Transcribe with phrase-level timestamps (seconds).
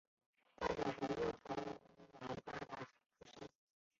[0.59, 2.87] 大小和卓又逃往巴达
[3.19, 3.47] 克山。